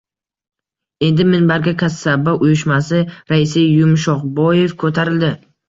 Endi 1.07 1.23
minbarga 1.33 1.73
kasaba 1.83 2.35
uyushmasi 2.47 3.03
raisi 3.31 3.69
Yumshoqboev 3.77 4.77
ko`tarildi 4.85 5.35